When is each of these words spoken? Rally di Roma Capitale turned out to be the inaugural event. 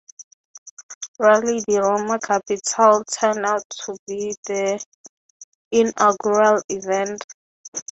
Rally 1.19 1.59
di 1.63 1.77
Roma 1.77 2.17
Capitale 2.17 3.03
turned 3.03 3.45
out 3.45 3.61
to 3.69 3.95
be 4.07 4.35
the 4.47 4.83
inaugural 5.69 6.59
event. 6.69 7.23